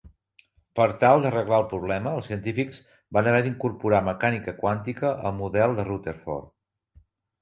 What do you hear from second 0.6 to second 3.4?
Per tal d'arreglar el problema, els científics van